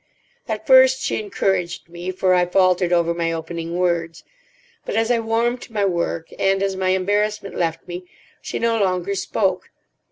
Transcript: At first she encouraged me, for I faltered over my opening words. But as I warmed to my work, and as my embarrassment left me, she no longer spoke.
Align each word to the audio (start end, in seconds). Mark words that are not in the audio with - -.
At 0.47 0.65
first 0.65 1.03
she 1.03 1.19
encouraged 1.19 1.87
me, 1.87 2.09
for 2.09 2.33
I 2.33 2.47
faltered 2.47 2.91
over 2.91 3.13
my 3.13 3.31
opening 3.31 3.77
words. 3.77 4.23
But 4.83 4.95
as 4.95 5.11
I 5.11 5.19
warmed 5.19 5.61
to 5.61 5.73
my 5.73 5.85
work, 5.85 6.29
and 6.39 6.63
as 6.63 6.75
my 6.75 6.89
embarrassment 6.89 7.53
left 7.55 7.87
me, 7.87 8.09
she 8.41 8.57
no 8.57 8.79
longer 8.83 9.13
spoke. 9.13 9.69